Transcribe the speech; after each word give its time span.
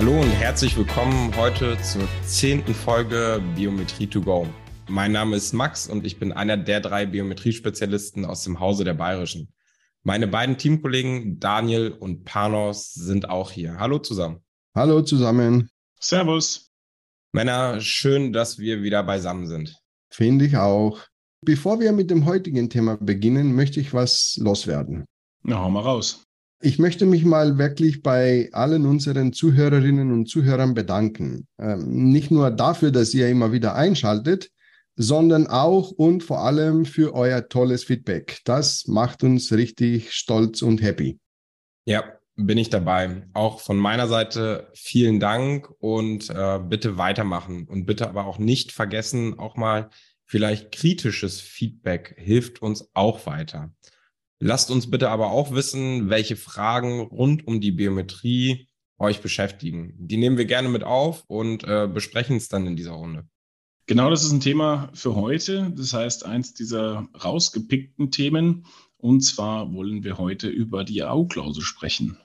Hallo 0.00 0.18
und 0.18 0.30
herzlich 0.30 0.78
willkommen 0.78 1.36
heute 1.36 1.76
zur 1.82 2.08
zehnten 2.24 2.72
Folge 2.72 3.42
Biometrie 3.54 4.06
to 4.06 4.22
go. 4.22 4.48
Mein 4.88 5.12
Name 5.12 5.36
ist 5.36 5.52
Max 5.52 5.86
und 5.88 6.06
ich 6.06 6.18
bin 6.18 6.32
einer 6.32 6.56
der 6.56 6.80
drei 6.80 7.04
Biometrie-Spezialisten 7.04 8.24
aus 8.24 8.42
dem 8.42 8.60
Hause 8.60 8.84
der 8.84 8.94
Bayerischen. 8.94 9.52
Meine 10.02 10.26
beiden 10.26 10.56
Teamkollegen 10.56 11.38
Daniel 11.38 11.90
und 11.90 12.24
Panos 12.24 12.94
sind 12.94 13.28
auch 13.28 13.50
hier. 13.50 13.76
Hallo 13.78 13.98
zusammen. 13.98 14.42
Hallo 14.74 15.02
zusammen. 15.02 15.68
Servus. 16.00 16.70
Männer, 17.32 17.78
schön, 17.82 18.32
dass 18.32 18.58
wir 18.58 18.82
wieder 18.82 19.02
beisammen 19.02 19.46
sind. 19.48 19.76
Finde 20.08 20.46
ich 20.46 20.56
auch. 20.56 20.98
Bevor 21.42 21.78
wir 21.78 21.92
mit 21.92 22.10
dem 22.10 22.24
heutigen 22.24 22.70
Thema 22.70 22.96
beginnen, 22.96 23.54
möchte 23.54 23.80
ich 23.80 23.92
was 23.92 24.38
loswerden. 24.40 25.04
Na, 25.42 25.58
hau 25.58 25.68
mal 25.68 25.82
raus. 25.82 26.26
Ich 26.62 26.78
möchte 26.78 27.06
mich 27.06 27.24
mal 27.24 27.56
wirklich 27.56 28.02
bei 28.02 28.50
allen 28.52 28.84
unseren 28.84 29.32
Zuhörerinnen 29.32 30.12
und 30.12 30.26
Zuhörern 30.26 30.74
bedanken. 30.74 31.46
Ähm, 31.58 32.10
nicht 32.12 32.30
nur 32.30 32.50
dafür, 32.50 32.90
dass 32.90 33.14
ihr 33.14 33.28
immer 33.28 33.50
wieder 33.52 33.74
einschaltet, 33.74 34.50
sondern 34.94 35.46
auch 35.46 35.90
und 35.90 36.22
vor 36.22 36.40
allem 36.40 36.84
für 36.84 37.14
euer 37.14 37.48
tolles 37.48 37.84
Feedback. 37.84 38.40
Das 38.44 38.86
macht 38.86 39.22
uns 39.22 39.52
richtig 39.52 40.12
stolz 40.12 40.60
und 40.60 40.82
happy. 40.82 41.18
Ja, 41.86 42.04
bin 42.36 42.58
ich 42.58 42.68
dabei. 42.68 43.26
Auch 43.32 43.60
von 43.60 43.78
meiner 43.78 44.08
Seite 44.08 44.68
vielen 44.74 45.18
Dank 45.18 45.70
und 45.78 46.28
äh, 46.28 46.58
bitte 46.58 46.98
weitermachen 46.98 47.66
und 47.66 47.86
bitte 47.86 48.06
aber 48.08 48.26
auch 48.26 48.38
nicht 48.38 48.72
vergessen, 48.72 49.38
auch 49.38 49.56
mal 49.56 49.88
vielleicht 50.26 50.72
kritisches 50.72 51.40
Feedback 51.40 52.14
hilft 52.18 52.60
uns 52.60 52.90
auch 52.94 53.26
weiter. 53.26 53.72
Lasst 54.42 54.70
uns 54.70 54.90
bitte 54.90 55.10
aber 55.10 55.30
auch 55.30 55.52
wissen, 55.52 56.08
welche 56.08 56.34
Fragen 56.34 57.00
rund 57.00 57.46
um 57.46 57.60
die 57.60 57.72
Biometrie 57.72 58.66
euch 58.98 59.20
beschäftigen. 59.20 59.94
Die 59.98 60.16
nehmen 60.16 60.38
wir 60.38 60.46
gerne 60.46 60.68
mit 60.68 60.82
auf 60.82 61.24
und 61.26 61.64
äh, 61.64 61.86
besprechen 61.92 62.36
es 62.36 62.48
dann 62.48 62.66
in 62.66 62.76
dieser 62.76 62.92
Runde. 62.92 63.28
Genau, 63.86 64.08
das 64.08 64.24
ist 64.24 64.32
ein 64.32 64.40
Thema 64.40 64.90
für 64.94 65.14
heute. 65.14 65.72
Das 65.76 65.92
heißt, 65.92 66.24
eins 66.24 66.54
dieser 66.54 67.08
rausgepickten 67.22 68.10
Themen. 68.10 68.66
Und 68.96 69.22
zwar 69.22 69.72
wollen 69.74 70.04
wir 70.04 70.18
heute 70.18 70.48
über 70.48 70.84
die 70.84 71.02
AU-Klausel 71.02 71.62
sprechen. 71.62 72.16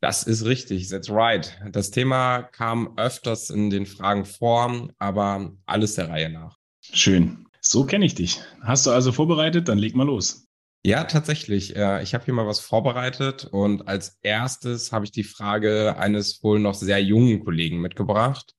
Das 0.00 0.22
ist 0.22 0.44
richtig, 0.46 0.88
that's 0.88 1.10
right. 1.10 1.58
Das 1.72 1.90
Thema 1.90 2.42
kam 2.42 2.96
öfters 2.96 3.50
in 3.50 3.68
den 3.68 3.84
Fragen 3.84 4.24
vor, 4.24 4.88
aber 4.98 5.52
alles 5.66 5.94
der 5.94 6.08
Reihe 6.08 6.30
nach. 6.30 6.56
Schön. 6.80 7.46
So 7.60 7.84
kenne 7.84 8.06
ich 8.06 8.14
dich. 8.14 8.40
Hast 8.62 8.86
du 8.86 8.90
also 8.90 9.12
vorbereitet? 9.12 9.68
Dann 9.68 9.76
leg 9.78 9.94
mal 9.94 10.06
los. 10.06 10.46
Ja, 10.82 11.04
tatsächlich. 11.04 11.76
Äh, 11.76 12.02
ich 12.02 12.14
habe 12.14 12.24
hier 12.24 12.32
mal 12.32 12.46
was 12.46 12.60
vorbereitet 12.60 13.44
und 13.44 13.86
als 13.86 14.18
erstes 14.22 14.92
habe 14.92 15.04
ich 15.04 15.12
die 15.12 15.24
Frage 15.24 15.96
eines 15.98 16.42
wohl 16.42 16.58
noch 16.58 16.74
sehr 16.74 17.02
jungen 17.02 17.44
Kollegen 17.44 17.80
mitgebracht. 17.80 18.54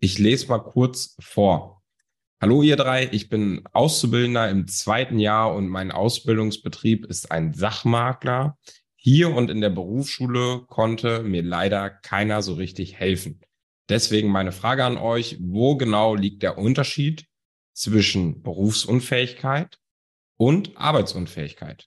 Ich 0.00 0.18
lese 0.18 0.48
mal 0.48 0.58
kurz 0.58 1.16
vor. 1.20 1.82
Hallo 2.40 2.62
ihr 2.62 2.76
drei, 2.76 3.08
ich 3.12 3.28
bin 3.28 3.62
Auszubildender 3.72 4.48
im 4.48 4.66
zweiten 4.66 5.20
Jahr 5.20 5.54
und 5.54 5.68
mein 5.68 5.92
Ausbildungsbetrieb 5.92 7.06
ist 7.06 7.30
ein 7.30 7.54
Sachmakler. 7.54 8.58
Hier 8.96 9.32
und 9.32 9.48
in 9.50 9.60
der 9.60 9.70
Berufsschule 9.70 10.62
konnte 10.66 11.22
mir 11.22 11.42
leider 11.42 11.88
keiner 11.88 12.42
so 12.42 12.54
richtig 12.54 12.98
helfen. 12.98 13.40
Deswegen 13.88 14.30
meine 14.30 14.52
Frage 14.52 14.84
an 14.84 14.96
euch, 14.96 15.38
wo 15.40 15.76
genau 15.76 16.16
liegt 16.16 16.42
der 16.42 16.58
Unterschied 16.58 17.26
zwischen 17.74 18.42
Berufsunfähigkeit 18.42 19.79
und 20.40 20.76
Arbeitsunfähigkeit? 20.76 21.86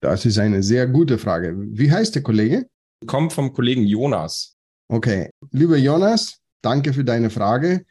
Das 0.00 0.24
ist 0.24 0.38
eine 0.38 0.62
sehr 0.62 0.86
gute 0.86 1.18
Frage. 1.18 1.54
Wie 1.56 1.90
heißt 1.90 2.14
der 2.14 2.22
Kollege? 2.22 2.66
Kommt 3.06 3.32
vom 3.32 3.52
Kollegen 3.52 3.84
Jonas. 3.86 4.56
Okay, 4.88 5.30
lieber 5.50 5.76
Jonas, 5.76 6.40
danke 6.62 6.92
für 6.92 7.04
deine 7.04 7.30
Frage 7.30 7.84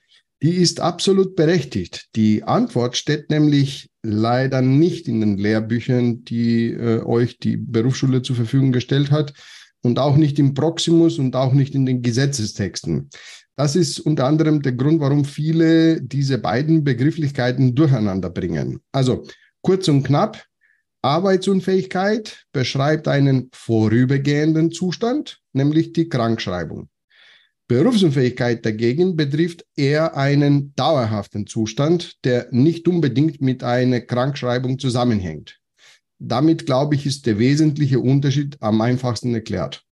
die 0.44 0.56
ist 0.56 0.82
absolut 0.82 1.38
berechtigt. 1.38 2.10
Die 2.18 2.44
Antwort 2.44 2.98
steht 2.98 3.30
nämlich 3.30 3.90
leider 4.04 4.62
nicht 4.62 5.08
in 5.08 5.22
den 5.22 5.38
Lehrbüchern, 5.38 6.26
die 6.26 6.72
äh, 6.72 7.02
euch 7.02 7.40
die 7.40 7.56
Berufsschule 7.56 8.22
zur 8.22 8.36
Verfügung 8.36 8.74
gestellt 8.74 9.10
hat 9.10 9.34
und 9.84 10.00
auch 10.00 10.18
nicht 10.18 10.38
im 10.40 10.54
Proximus 10.54 11.18
und 11.18 11.38
auch 11.38 11.54
nicht 11.54 11.76
in 11.76 11.86
den 11.86 12.02
Gesetzestexten. 12.02 13.10
Das 13.56 13.78
ist 13.78 14.02
unter 14.02 14.26
anderem 14.26 14.62
der 14.62 14.74
Grund, 14.74 15.00
warum 15.00 15.24
viele 15.24 16.02
diese 16.02 16.38
beiden 16.40 16.84
Begrifflichkeiten 16.84 17.74
durcheinander 17.74 18.30
bringen. 18.30 18.82
Also 18.92 19.26
kurz 19.64 19.88
und 19.88 20.04
knapp, 20.04 20.46
Arbeitsunfähigkeit 21.02 22.46
beschreibt 22.52 23.08
einen 23.08 23.50
vorübergehenden 23.52 24.72
Zustand, 24.72 25.42
nämlich 25.52 25.94
die 25.94 26.08
Krankschreibung. 26.08 26.90
Berufsunfähigkeit 27.68 28.66
dagegen 28.66 29.16
betrifft 29.16 29.66
eher 29.76 30.16
einen 30.16 30.76
dauerhaften 30.76 31.48
Zustand, 31.48 32.24
der 32.24 32.48
nicht 32.52 32.88
unbedingt 32.88 33.42
mit 33.42 33.64
einer 33.64 34.02
Krankschreibung 34.02 34.80
zusammenhängt. 34.80 35.60
Damit, 36.20 36.66
glaube 36.66 36.96
ich, 36.96 37.06
ist 37.06 37.26
der 37.26 37.40
wesentliche 37.40 38.00
Unterschied 38.00 38.58
am 38.62 38.80
einfachsten 38.82 39.34
erklärt. 39.34 39.84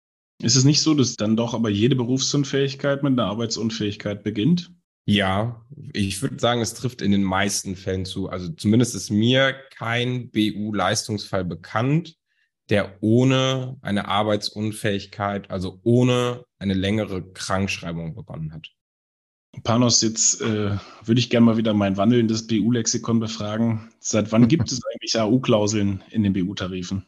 Ist 0.42 0.56
es 0.56 0.64
nicht 0.64 0.80
so, 0.80 0.94
dass 0.94 1.16
dann 1.16 1.36
doch 1.36 1.54
aber 1.54 1.70
jede 1.70 1.96
Berufsunfähigkeit 1.96 3.02
mit 3.02 3.12
einer 3.12 3.26
Arbeitsunfähigkeit 3.26 4.22
beginnt? 4.22 4.72
Ja, 5.06 5.64
ich 5.92 6.22
würde 6.22 6.38
sagen, 6.38 6.60
es 6.60 6.74
trifft 6.74 7.02
in 7.02 7.10
den 7.10 7.24
meisten 7.24 7.74
Fällen 7.76 8.04
zu. 8.04 8.28
Also 8.28 8.48
zumindest 8.50 8.94
ist 8.94 9.10
mir 9.10 9.54
kein 9.76 10.30
BU-Leistungsfall 10.30 11.44
bekannt, 11.44 12.16
der 12.68 12.96
ohne 13.00 13.76
eine 13.82 14.06
Arbeitsunfähigkeit, 14.06 15.50
also 15.50 15.80
ohne 15.82 16.44
eine 16.58 16.74
längere 16.74 17.32
Krankschreibung 17.32 18.14
begonnen 18.14 18.52
hat. 18.52 18.70
Panos, 19.64 20.00
jetzt 20.02 20.40
äh, 20.42 20.78
würde 21.04 21.18
ich 21.18 21.28
gerne 21.28 21.46
mal 21.46 21.56
wieder 21.56 21.74
mein 21.74 21.96
wandelndes 21.96 22.46
BU-Lexikon 22.46 23.18
befragen. 23.18 23.90
Seit 23.98 24.30
wann 24.30 24.46
gibt 24.46 24.70
es 24.70 24.80
eigentlich 24.92 25.18
AU-Klauseln 25.18 26.04
in 26.10 26.22
den 26.22 26.32
BU-Tarifen? 26.32 27.04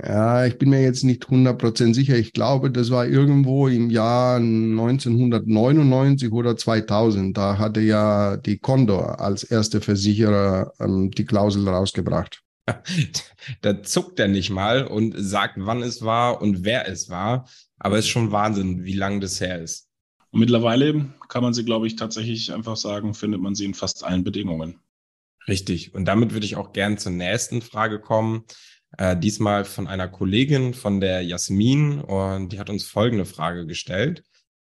Ja, 0.00 0.46
ich 0.46 0.58
bin 0.58 0.70
mir 0.70 0.80
jetzt 0.80 1.02
nicht 1.02 1.24
100% 1.24 1.92
sicher. 1.92 2.16
Ich 2.16 2.32
glaube, 2.32 2.70
das 2.70 2.90
war 2.90 3.06
irgendwo 3.06 3.66
im 3.66 3.90
Jahr 3.90 4.36
1999 4.36 6.30
oder 6.30 6.56
2000. 6.56 7.36
Da 7.36 7.58
hatte 7.58 7.80
ja 7.80 8.36
die 8.36 8.58
Condor 8.58 9.20
als 9.20 9.42
erste 9.42 9.80
Versicherer 9.80 10.72
ähm, 10.78 11.10
die 11.10 11.24
Klausel 11.24 11.68
rausgebracht. 11.68 12.42
da 13.62 13.82
zuckt 13.82 14.20
er 14.20 14.28
nicht 14.28 14.50
mal 14.50 14.86
und 14.86 15.14
sagt, 15.16 15.54
wann 15.56 15.82
es 15.82 16.02
war 16.02 16.40
und 16.40 16.64
wer 16.64 16.88
es 16.88 17.08
war. 17.08 17.48
Aber 17.78 17.98
es 17.98 18.04
ist 18.04 18.10
schon 18.10 18.30
Wahnsinn, 18.30 18.84
wie 18.84 18.94
lang 18.94 19.20
das 19.20 19.40
her 19.40 19.60
ist. 19.60 19.88
Und 20.30 20.40
mittlerweile 20.40 21.06
kann 21.28 21.42
man 21.42 21.54
sie, 21.54 21.64
glaube 21.64 21.86
ich, 21.88 21.96
tatsächlich 21.96 22.52
einfach 22.52 22.76
sagen, 22.76 23.14
findet 23.14 23.40
man 23.40 23.54
sie 23.54 23.64
in 23.64 23.74
fast 23.74 24.04
allen 24.04 24.22
Bedingungen. 24.22 24.78
Richtig. 25.48 25.94
Und 25.94 26.04
damit 26.04 26.34
würde 26.34 26.46
ich 26.46 26.56
auch 26.56 26.72
gern 26.72 26.98
zur 26.98 27.12
nächsten 27.12 27.62
Frage 27.62 27.98
kommen. 27.98 28.44
Äh, 28.98 29.16
diesmal 29.16 29.64
von 29.64 29.86
einer 29.86 30.08
Kollegin 30.08 30.74
von 30.74 31.00
der 31.00 31.22
Jasmin 31.22 32.00
und 32.00 32.52
die 32.52 32.58
hat 32.58 32.68
uns 32.68 32.84
folgende 32.84 33.24
Frage 33.24 33.64
gestellt. 33.64 34.24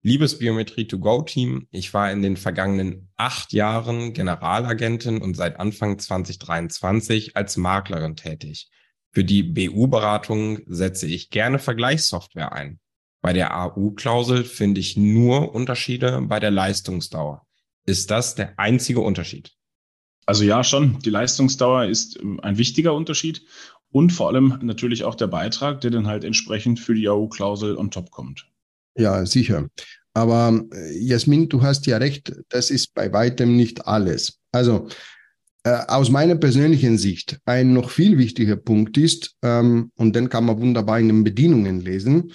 Liebes 0.02 0.38
Biometrie 0.38 0.86
to 0.86 0.98
Go 0.98 1.22
Team, 1.22 1.68
ich 1.70 1.94
war 1.94 2.10
in 2.10 2.22
den 2.22 2.36
vergangenen 2.36 3.08
acht 3.16 3.52
Jahren 3.52 4.12
Generalagentin 4.12 5.22
und 5.22 5.36
seit 5.36 5.58
Anfang 5.58 5.98
2023 5.98 7.36
als 7.36 7.56
Maklerin 7.56 8.16
tätig. 8.16 8.68
Für 9.12 9.24
die 9.24 9.44
BU-Beratung 9.44 10.60
setze 10.66 11.06
ich 11.06 11.30
gerne 11.30 11.60
Vergleichssoftware 11.60 12.52
ein. 12.52 12.80
Bei 13.22 13.32
der 13.32 13.56
AU-Klausel 13.56 14.44
finde 14.44 14.80
ich 14.80 14.96
nur 14.96 15.54
Unterschiede 15.54 16.20
bei 16.22 16.40
der 16.40 16.50
Leistungsdauer. 16.50 17.46
Ist 17.86 18.10
das 18.10 18.34
der 18.34 18.58
einzige 18.58 19.00
Unterschied? 19.00 19.52
Also 20.26 20.42
ja, 20.42 20.64
schon. 20.64 20.98
Die 20.98 21.10
Leistungsdauer 21.10 21.84
ist 21.84 22.20
ein 22.42 22.58
wichtiger 22.58 22.94
Unterschied 22.94 23.42
und 23.90 24.12
vor 24.12 24.28
allem 24.28 24.58
natürlich 24.62 25.04
auch 25.04 25.14
der 25.14 25.28
Beitrag, 25.28 25.80
der 25.80 25.90
dann 25.90 26.06
halt 26.06 26.24
entsprechend 26.24 26.80
für 26.80 26.94
die 26.94 27.08
AU-Klausel 27.08 27.76
on 27.76 27.90
top 27.90 28.10
kommt. 28.10 28.46
Ja, 28.96 29.24
sicher. 29.26 29.68
Aber 30.14 30.64
äh, 30.72 30.98
Jasmin, 30.98 31.48
du 31.48 31.62
hast 31.62 31.86
ja 31.86 31.98
recht, 31.98 32.32
das 32.48 32.70
ist 32.70 32.94
bei 32.94 33.12
weitem 33.12 33.56
nicht 33.56 33.86
alles. 33.86 34.38
Also 34.52 34.88
äh, 35.64 35.84
aus 35.88 36.10
meiner 36.10 36.36
persönlichen 36.36 36.96
Sicht 36.96 37.38
ein 37.44 37.72
noch 37.72 37.90
viel 37.90 38.16
wichtiger 38.18 38.56
Punkt 38.56 38.96
ist, 38.96 39.36
ähm, 39.42 39.90
und 39.96 40.16
den 40.16 40.28
kann 40.28 40.46
man 40.46 40.60
wunderbar 40.60 40.98
in 40.98 41.08
den 41.08 41.24
Bedienungen 41.24 41.80
lesen, 41.80 42.32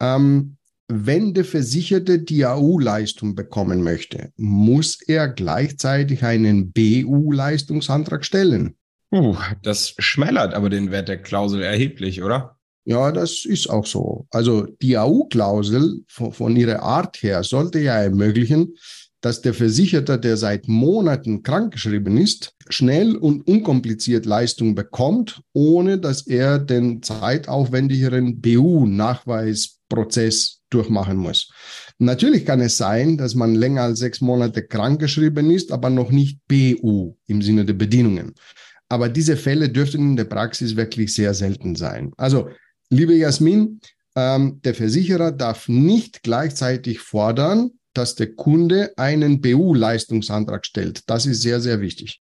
ähm, 0.00 0.56
wenn 0.88 1.32
der 1.32 1.44
Versicherte 1.44 2.18
die 2.18 2.44
AU-Leistung 2.44 3.34
bekommen 3.34 3.82
möchte, 3.82 4.32
muss 4.36 5.00
er 5.00 5.28
gleichzeitig 5.28 6.22
einen 6.24 6.72
BU-Leistungsantrag 6.72 8.24
stellen. 8.26 8.74
Uh, 9.12 9.36
das 9.62 9.94
schmälert 9.98 10.54
aber 10.54 10.70
den 10.70 10.90
Wert 10.90 11.08
der 11.08 11.20
Klausel 11.20 11.62
erheblich, 11.62 12.22
oder? 12.22 12.56
Ja, 12.84 13.12
das 13.12 13.44
ist 13.44 13.68
auch 13.68 13.84
so. 13.86 14.26
Also 14.30 14.66
die 14.80 14.96
AU-Klausel 14.96 16.02
von, 16.08 16.32
von 16.32 16.56
ihrer 16.56 16.82
Art 16.82 17.22
her 17.22 17.44
sollte 17.44 17.78
ja 17.78 18.00
ermöglichen, 18.00 18.74
dass 19.20 19.40
der 19.40 19.54
Versicherte, 19.54 20.18
der 20.18 20.36
seit 20.36 20.66
Monaten 20.66 21.44
krankgeschrieben 21.44 22.16
ist, 22.16 22.56
schnell 22.68 23.14
und 23.14 23.46
unkompliziert 23.46 24.26
Leistung 24.26 24.74
bekommt, 24.74 25.42
ohne 25.52 25.98
dass 25.98 26.26
er 26.26 26.58
den 26.58 27.02
zeitaufwendigeren 27.02 28.40
BU-Nachweisprozess 28.40 30.62
durchmachen 30.70 31.18
muss. 31.18 31.52
Natürlich 31.98 32.44
kann 32.44 32.60
es 32.60 32.78
sein, 32.78 33.16
dass 33.16 33.36
man 33.36 33.54
länger 33.54 33.82
als 33.82 34.00
sechs 34.00 34.20
Monate 34.20 34.66
krankgeschrieben 34.66 35.52
ist, 35.52 35.70
aber 35.70 35.88
noch 35.88 36.10
nicht 36.10 36.40
BU 36.48 37.14
im 37.28 37.42
Sinne 37.42 37.64
der 37.64 37.74
Bedienungen. 37.74 38.34
Aber 38.92 39.08
diese 39.08 39.38
Fälle 39.38 39.70
dürften 39.70 40.02
in 40.02 40.16
der 40.16 40.24
Praxis 40.26 40.76
wirklich 40.76 41.14
sehr 41.14 41.32
selten 41.32 41.76
sein. 41.76 42.12
Also, 42.18 42.50
liebe 42.90 43.14
Jasmin, 43.14 43.80
ähm, 44.14 44.60
der 44.66 44.74
Versicherer 44.74 45.32
darf 45.32 45.66
nicht 45.66 46.22
gleichzeitig 46.22 47.00
fordern, 47.00 47.70
dass 47.94 48.16
der 48.16 48.34
Kunde 48.34 48.92
einen 48.98 49.40
BU-Leistungsantrag 49.40 50.66
stellt. 50.66 51.08
Das 51.08 51.24
ist 51.24 51.40
sehr, 51.40 51.62
sehr 51.62 51.80
wichtig. 51.80 52.20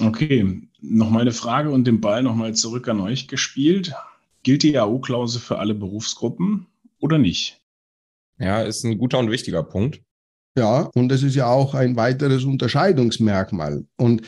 Okay, 0.00 0.60
noch 0.80 1.10
mal 1.10 1.20
eine 1.20 1.30
Frage 1.30 1.70
und 1.70 1.86
den 1.86 2.00
Ball 2.00 2.24
nochmal 2.24 2.56
zurück 2.56 2.88
an 2.88 2.98
euch 2.98 3.28
gespielt. 3.28 3.92
Gilt 4.42 4.64
die 4.64 4.76
AU-Klausel 4.76 5.40
für 5.40 5.60
alle 5.60 5.76
Berufsgruppen 5.76 6.66
oder 6.98 7.18
nicht? 7.18 7.60
Ja, 8.40 8.62
ist 8.62 8.84
ein 8.84 8.98
guter 8.98 9.20
und 9.20 9.30
wichtiger 9.30 9.62
Punkt. 9.62 10.02
Ja, 10.58 10.90
und 10.92 11.08
das 11.08 11.22
ist 11.22 11.36
ja 11.36 11.46
auch 11.46 11.74
ein 11.74 11.94
weiteres 11.94 12.42
Unterscheidungsmerkmal. 12.42 13.84
Und 13.96 14.22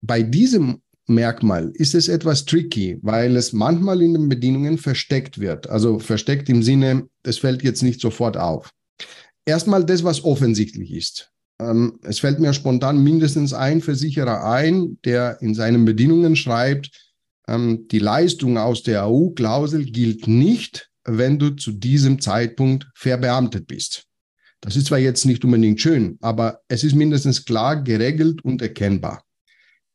bei 0.00 0.22
diesem 0.22 0.80
Merkmal 1.08 1.70
ist 1.74 1.94
es 1.94 2.08
etwas 2.08 2.44
tricky, 2.44 2.98
weil 3.02 3.36
es 3.36 3.52
manchmal 3.52 4.02
in 4.02 4.14
den 4.14 4.28
Bedienungen 4.28 4.78
versteckt 4.78 5.38
wird. 5.40 5.68
Also 5.68 5.98
versteckt 5.98 6.48
im 6.48 6.62
Sinne, 6.62 7.08
es 7.22 7.38
fällt 7.38 7.62
jetzt 7.62 7.82
nicht 7.82 8.00
sofort 8.00 8.36
auf. 8.36 8.70
Erstmal 9.46 9.84
das, 9.84 10.04
was 10.04 10.24
offensichtlich 10.24 10.92
ist. 10.92 11.32
Ähm, 11.60 11.98
es 12.02 12.18
fällt 12.18 12.38
mir 12.38 12.52
spontan 12.52 13.02
mindestens 13.02 13.52
ein 13.52 13.80
Versicherer 13.80 14.44
ein, 14.44 14.98
der 15.04 15.38
in 15.40 15.54
seinen 15.54 15.84
Bedienungen 15.84 16.36
schreibt, 16.36 16.90
ähm, 17.48 17.88
die 17.90 17.98
Leistung 17.98 18.58
aus 18.58 18.82
der 18.82 19.04
AU-Klausel 19.04 19.86
gilt 19.86 20.28
nicht, 20.28 20.90
wenn 21.04 21.38
du 21.38 21.50
zu 21.50 21.72
diesem 21.72 22.20
Zeitpunkt 22.20 22.86
verbeamtet 22.94 23.66
bist. 23.66 24.04
Das 24.60 24.76
ist 24.76 24.88
zwar 24.88 24.98
jetzt 24.98 25.24
nicht 25.24 25.44
unbedingt 25.44 25.80
schön, 25.80 26.18
aber 26.20 26.60
es 26.68 26.84
ist 26.84 26.94
mindestens 26.94 27.44
klar 27.44 27.82
geregelt 27.82 28.44
und 28.44 28.60
erkennbar. 28.60 29.24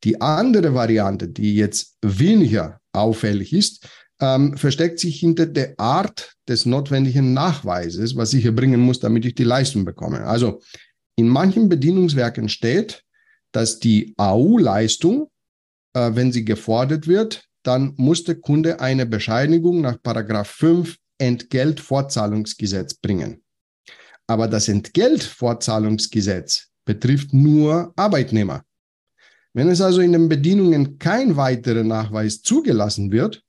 Die 0.04 0.20
andere 0.20 0.74
Variante, 0.74 1.28
die 1.28 1.56
jetzt 1.56 1.96
weniger 2.02 2.80
auffällig 2.92 3.52
ist, 3.52 3.88
ähm, 4.20 4.56
versteckt 4.56 5.00
sich 5.00 5.18
hinter 5.18 5.46
der 5.46 5.74
Art 5.78 6.34
des 6.48 6.66
notwendigen 6.66 7.32
Nachweises, 7.32 8.16
was 8.16 8.32
ich 8.32 8.44
erbringen 8.44 8.80
muss, 8.80 9.00
damit 9.00 9.24
ich 9.24 9.34
die 9.34 9.44
Leistung 9.44 9.84
bekomme. 9.84 10.24
Also 10.24 10.60
in 11.16 11.28
manchen 11.28 11.68
Bedienungswerken 11.68 12.48
steht, 12.48 13.02
dass 13.52 13.78
die 13.78 14.14
AU-Leistung, 14.16 15.30
äh, 15.94 16.10
wenn 16.14 16.32
sie 16.32 16.44
gefordert 16.44 17.08
wird, 17.08 17.44
dann 17.62 17.94
muss 17.96 18.24
der 18.24 18.36
Kunde 18.36 18.80
eine 18.80 19.06
Bescheinigung 19.06 19.80
nach 19.80 20.02
Paragraph 20.02 20.50
5 20.50 20.98
Entgeltfortzahlungsgesetz 21.18 22.94
bringen. 22.94 23.42
Aber 24.26 24.48
das 24.48 24.68
Entgeltfortzahlungsgesetz 24.68 26.68
betrifft 26.84 27.32
nur 27.32 27.92
Arbeitnehmer. 27.96 28.64
Wenn 29.54 29.68
es 29.68 29.80
also 29.80 30.00
in 30.00 30.12
den 30.12 30.28
Bedienungen 30.28 30.98
kein 30.98 31.36
weiterer 31.36 31.84
Nachweis 31.84 32.42
zugelassen 32.42 33.12
wird, 33.12 33.42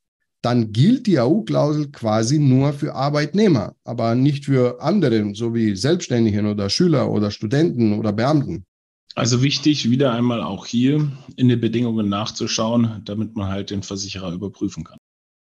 dann 0.43 0.71
gilt 0.71 1.07
die 1.07 1.17
AU-Klausel 1.17 1.91
quasi 1.91 2.37
nur 2.37 2.73
für 2.73 2.93
Arbeitnehmer, 2.93 3.75
aber 3.83 4.13
nicht 4.13 4.45
für 4.45 4.79
andere, 4.79 5.33
so 5.33 5.55
wie 5.55 5.75
Selbstständigen 5.75 6.45
oder 6.45 6.69
Schüler 6.69 7.09
oder 7.09 7.31
Studenten 7.31 7.97
oder 7.97 8.13
Beamten. 8.13 8.63
Also 9.15 9.41
wichtig, 9.41 9.89
wieder 9.89 10.11
einmal 10.11 10.43
auch 10.43 10.67
hier 10.67 11.11
in 11.35 11.49
den 11.49 11.59
Bedingungen 11.59 12.07
nachzuschauen, 12.07 13.01
damit 13.05 13.35
man 13.35 13.47
halt 13.49 13.71
den 13.71 13.81
Versicherer 13.81 14.31
überprüfen 14.31 14.83
kann. 14.83 14.97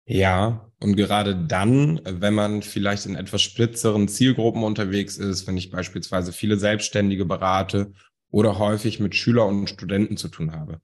Ja, 0.08 0.70
und 0.80 0.94
gerade 0.94 1.34
dann, 1.34 2.00
wenn 2.04 2.34
man 2.34 2.62
vielleicht 2.62 3.06
in 3.06 3.16
etwas 3.16 3.42
splitzeren 3.42 4.06
Zielgruppen 4.06 4.62
unterwegs 4.62 5.16
ist, 5.16 5.48
wenn 5.48 5.56
ich 5.56 5.70
beispielsweise 5.70 6.32
viele 6.32 6.58
Selbstständige 6.58 7.24
berate 7.24 7.92
oder 8.30 8.58
häufig 8.58 9.00
mit 9.00 9.14
Schüler 9.14 9.46
und 9.46 9.68
Studenten 9.68 10.16
zu 10.16 10.28
tun 10.28 10.52
habe. 10.52 10.80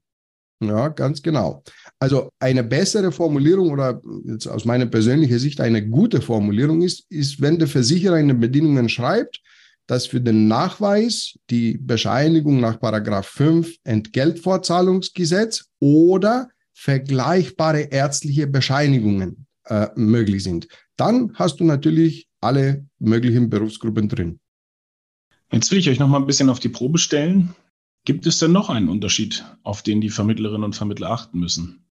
Ja, 0.62 0.88
ganz 0.88 1.22
genau. 1.22 1.64
Also 1.98 2.30
eine 2.38 2.62
bessere 2.62 3.10
Formulierung 3.10 3.70
oder 3.70 4.00
jetzt 4.24 4.46
aus 4.46 4.64
meiner 4.64 4.86
persönlichen 4.86 5.38
Sicht 5.38 5.60
eine 5.60 5.86
gute 5.86 6.20
Formulierung 6.20 6.82
ist, 6.82 7.04
ist, 7.10 7.40
wenn 7.40 7.58
der 7.58 7.66
Versicherer 7.66 8.18
in 8.18 8.28
den 8.28 8.38
Bedingungen 8.38 8.88
schreibt, 8.88 9.40
dass 9.88 10.06
für 10.06 10.20
den 10.20 10.46
Nachweis 10.46 11.36
die 11.50 11.76
Bescheinigung 11.78 12.60
nach 12.60 12.78
Paragraph 12.78 13.26
5 13.26 13.76
Entgeltfortzahlungsgesetz 13.82 15.64
oder 15.80 16.48
vergleichbare 16.72 17.82
ärztliche 17.90 18.46
Bescheinigungen 18.46 19.46
äh, 19.66 19.88
möglich 19.96 20.44
sind. 20.44 20.68
Dann 20.96 21.32
hast 21.34 21.58
du 21.58 21.64
natürlich 21.64 22.28
alle 22.40 22.86
möglichen 22.98 23.50
Berufsgruppen 23.50 24.08
drin. 24.08 24.38
Jetzt 25.52 25.70
will 25.70 25.78
ich 25.78 25.90
euch 25.90 25.98
noch 25.98 26.08
mal 26.08 26.18
ein 26.18 26.26
bisschen 26.26 26.48
auf 26.48 26.60
die 26.60 26.70
Probe 26.70 26.98
stellen. 26.98 27.54
Gibt 28.04 28.26
es 28.26 28.38
denn 28.38 28.52
noch 28.52 28.70
einen 28.70 28.88
Unterschied, 28.88 29.44
auf 29.62 29.82
den 29.82 30.00
die 30.00 30.08
Vermittlerinnen 30.08 30.64
und 30.64 30.74
Vermittler 30.74 31.10
achten 31.10 31.38
müssen? 31.38 31.86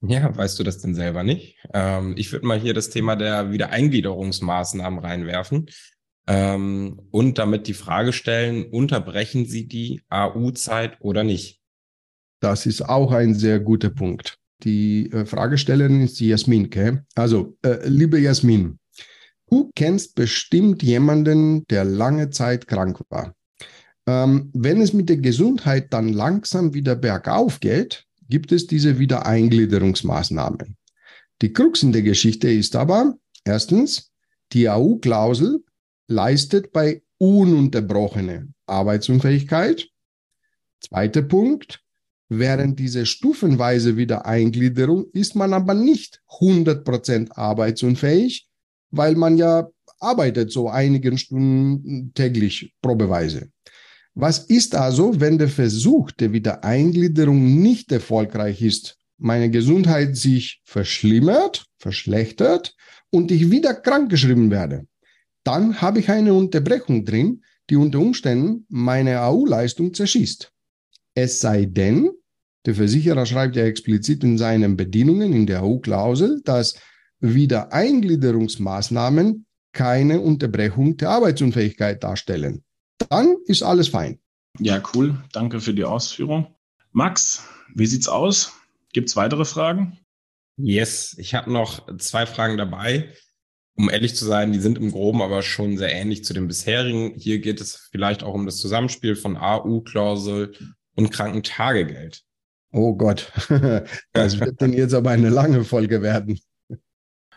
Ja, 0.00 0.34
weißt 0.34 0.58
du 0.58 0.64
das 0.64 0.80
denn 0.80 0.94
selber 0.94 1.22
nicht? 1.22 1.56
Ähm, 1.72 2.14
ich 2.16 2.32
würde 2.32 2.46
mal 2.46 2.58
hier 2.58 2.72
das 2.72 2.90
Thema 2.90 3.16
der 3.16 3.50
Wiedereingliederungsmaßnahmen 3.50 5.00
reinwerfen 5.00 5.66
ähm, 6.26 7.00
und 7.10 7.38
damit 7.38 7.66
die 7.66 7.74
Frage 7.74 8.12
stellen, 8.12 8.64
unterbrechen 8.70 9.46
Sie 9.46 9.66
die 9.66 10.02
AU-Zeit 10.08 10.98
oder 11.00 11.24
nicht? 11.24 11.60
Das 12.40 12.66
ist 12.66 12.82
auch 12.82 13.12
ein 13.12 13.34
sehr 13.34 13.60
guter 13.60 13.90
Punkt. 13.90 14.38
Die 14.62 15.10
äh, 15.10 15.26
Fragestellerin 15.26 16.00
ist 16.00 16.20
die 16.20 16.28
Jasmin, 16.28 16.66
okay? 16.66 17.00
Also, 17.14 17.56
äh, 17.62 17.86
liebe 17.88 18.18
Jasmin, 18.18 18.78
Du 19.54 19.70
kennst 19.76 20.16
bestimmt 20.16 20.82
jemanden, 20.82 21.64
der 21.68 21.84
lange 21.84 22.30
Zeit 22.30 22.66
krank 22.66 22.98
war. 23.08 23.36
Ähm, 24.04 24.50
wenn 24.52 24.80
es 24.80 24.92
mit 24.92 25.08
der 25.08 25.18
Gesundheit 25.18 25.92
dann 25.92 26.08
langsam 26.08 26.74
wieder 26.74 26.96
bergauf 26.96 27.60
geht, 27.60 28.04
gibt 28.28 28.50
es 28.50 28.66
diese 28.66 28.98
Wiedereingliederungsmaßnahmen. 28.98 30.76
Die 31.40 31.52
Krux 31.52 31.84
in 31.84 31.92
der 31.92 32.02
Geschichte 32.02 32.50
ist 32.50 32.74
aber, 32.74 33.14
erstens, 33.44 34.10
die 34.52 34.68
AU-Klausel 34.68 35.62
leistet 36.08 36.72
bei 36.72 37.04
ununterbrochene 37.18 38.48
Arbeitsunfähigkeit. 38.66 39.86
Zweiter 40.80 41.22
Punkt, 41.22 41.80
während 42.28 42.80
dieser 42.80 43.06
stufenweise 43.06 43.96
Wiedereingliederung 43.96 45.06
ist 45.12 45.36
man 45.36 45.52
aber 45.52 45.74
nicht 45.74 46.22
100% 46.40 47.30
arbeitsunfähig, 47.36 48.48
weil 48.96 49.14
man 49.14 49.36
ja 49.36 49.68
arbeitet 50.00 50.52
so 50.52 50.68
einigen 50.68 51.18
Stunden 51.18 52.12
täglich 52.14 52.74
probeweise. 52.82 53.50
Was 54.14 54.38
ist 54.38 54.74
also, 54.74 55.20
wenn 55.20 55.38
der 55.38 55.48
Versuch 55.48 56.10
der 56.12 56.32
Wiedereingliederung 56.32 57.60
nicht 57.60 57.90
erfolgreich 57.90 58.62
ist, 58.62 58.96
meine 59.18 59.50
Gesundheit 59.50 60.16
sich 60.16 60.60
verschlimmert, 60.64 61.66
verschlechtert 61.78 62.76
und 63.10 63.32
ich 63.32 63.50
wieder 63.50 63.74
krankgeschrieben 63.74 64.50
werde? 64.50 64.86
Dann 65.42 65.80
habe 65.80 66.00
ich 66.00 66.10
eine 66.10 66.32
Unterbrechung 66.32 67.04
drin, 67.04 67.42
die 67.70 67.76
unter 67.76 67.98
Umständen 67.98 68.66
meine 68.68 69.20
AU-Leistung 69.20 69.94
zerschießt. 69.94 70.52
Es 71.14 71.40
sei 71.40 71.64
denn, 71.64 72.10
der 72.66 72.74
Versicherer 72.74 73.26
schreibt 73.26 73.56
ja 73.56 73.64
explizit 73.64 74.22
in 74.24 74.38
seinen 74.38 74.76
Bedienungen 74.76 75.32
in 75.32 75.46
der 75.46 75.62
AU-Klausel, 75.62 76.40
dass 76.44 76.76
Wiedereingliederungsmaßnahmen 77.24 79.46
keine 79.72 80.20
Unterbrechung 80.20 80.96
der 80.96 81.10
Arbeitsunfähigkeit 81.10 82.04
darstellen. 82.04 82.62
Dann 83.10 83.36
ist 83.46 83.62
alles 83.62 83.88
fein. 83.88 84.20
Ja, 84.58 84.82
cool. 84.94 85.22
Danke 85.32 85.60
für 85.60 85.74
die 85.74 85.84
Ausführung. 85.84 86.54
Max, 86.92 87.44
wie 87.74 87.86
sieht's 87.86 88.08
aus? 88.08 88.52
Gibt 88.92 89.08
es 89.08 89.16
weitere 89.16 89.44
Fragen? 89.44 89.98
Yes, 90.56 91.16
ich 91.18 91.34
habe 91.34 91.52
noch 91.52 91.86
zwei 91.98 92.26
Fragen 92.26 92.56
dabei. 92.56 93.12
Um 93.76 93.90
ehrlich 93.90 94.14
zu 94.14 94.24
sein, 94.24 94.52
die 94.52 94.60
sind 94.60 94.78
im 94.78 94.92
Groben 94.92 95.20
aber 95.20 95.42
schon 95.42 95.76
sehr 95.76 95.92
ähnlich 95.92 96.24
zu 96.24 96.32
den 96.32 96.46
bisherigen. 96.46 97.14
Hier 97.16 97.40
geht 97.40 97.60
es 97.60 97.88
vielleicht 97.90 98.22
auch 98.22 98.34
um 98.34 98.46
das 98.46 98.58
Zusammenspiel 98.58 99.16
von 99.16 99.36
AU-Klausel 99.36 100.54
und 100.94 101.10
Krankentagegeld. 101.10 102.22
Oh 102.70 102.94
Gott, 102.94 103.32
das 104.12 104.38
wird 104.38 104.60
denn 104.60 104.72
jetzt 104.72 104.94
aber 104.94 105.10
eine 105.10 105.30
lange 105.30 105.64
Folge 105.64 106.02
werden. 106.02 106.38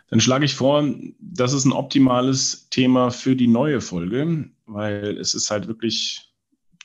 Dann 0.10 0.20
schlage 0.22 0.46
ich 0.46 0.56
vor, 0.56 0.88
das 1.20 1.54
ist 1.54 1.66
ein 1.66 1.74
optimales 1.74 2.70
Thema 2.70 3.12
für 3.12 3.36
die 3.36 3.48
neue 3.48 3.82
Folge, 3.82 4.50
weil 4.66 5.18
es 5.18 5.34
ist 5.34 5.52
halt 5.52 5.68
wirklich, 5.68 6.34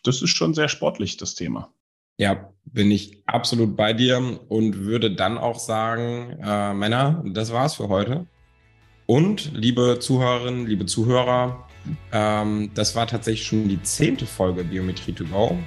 das 0.02 0.22
ist 0.22 0.30
schon 0.30 0.54
sehr 0.54 0.68
sportlich, 0.68 1.16
das 1.16 1.34
Thema. 1.34 1.72
Ja, 2.18 2.52
bin 2.64 2.90
ich 2.90 3.22
absolut 3.26 3.76
bei 3.76 3.92
dir 3.92 4.40
und 4.48 4.80
würde 4.80 5.14
dann 5.14 5.38
auch 5.38 5.58
sagen, 5.58 6.38
äh, 6.42 6.74
Männer, 6.74 7.24
das 7.26 7.52
war's 7.52 7.74
für 7.74 7.88
heute. 7.88 8.26
Und 9.06 9.52
liebe 9.54 9.98
Zuhörerinnen, 10.00 10.66
liebe 10.66 10.86
Zuhörer, 10.86 11.68
ähm, 12.12 12.70
das 12.74 12.94
war 12.94 13.06
tatsächlich 13.06 13.46
schon 13.46 13.68
die 13.68 13.82
zehnte 13.82 14.26
Folge 14.26 14.64
Biometrie 14.64 15.12
to 15.12 15.24
go. 15.24 15.58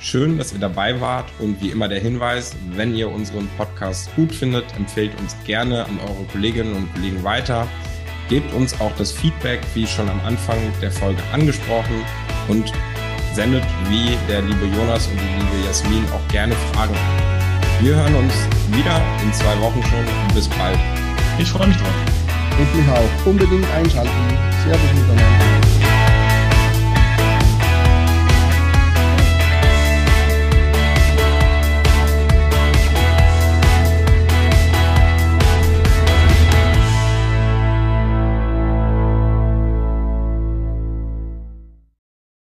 Schön, 0.00 0.36
dass 0.36 0.52
ihr 0.52 0.58
dabei 0.58 1.00
wart 1.00 1.26
und 1.38 1.62
wie 1.62 1.70
immer 1.70 1.88
der 1.88 1.98
Hinweis, 1.98 2.54
wenn 2.72 2.94
ihr 2.94 3.10
unseren 3.10 3.48
Podcast 3.56 4.14
gut 4.16 4.32
findet, 4.32 4.64
empfehlt 4.76 5.18
uns 5.18 5.34
gerne 5.46 5.86
an 5.86 5.98
eure 6.00 6.24
Kolleginnen 6.30 6.74
und 6.74 6.92
Kollegen 6.92 7.24
weiter. 7.24 7.66
Gebt 8.28 8.52
uns 8.52 8.78
auch 8.80 8.92
das 8.96 9.12
Feedback, 9.12 9.60
wie 9.74 9.86
schon 9.86 10.08
am 10.08 10.20
Anfang 10.20 10.58
der 10.82 10.90
Folge 10.90 11.22
angesprochen 11.32 12.04
und 12.48 12.72
sendet 13.32 13.64
wie 13.88 14.16
der 14.28 14.42
liebe 14.42 14.66
Jonas 14.76 15.06
und 15.08 15.18
die 15.18 15.40
liebe 15.40 15.66
Jasmin 15.66 16.04
auch 16.14 16.28
gerne 16.32 16.54
Fragen. 16.72 16.94
Wir 17.80 17.96
hören 17.96 18.14
uns 18.14 18.34
wieder 18.70 19.00
in 19.22 19.32
zwei 19.32 19.58
Wochen 19.60 19.82
schon. 19.82 20.04
Bis 20.34 20.48
bald. 20.48 20.78
Ich 21.38 21.48
freue 21.48 21.68
mich 21.68 21.76
drauf. 21.76 21.94
Ich 22.52 22.74
mich 22.78 22.88
auch. 22.88 23.26
Unbedingt 23.26 23.66
einschalten. 23.72 24.10
Servus 24.64 24.92
miteinander. 24.94 25.63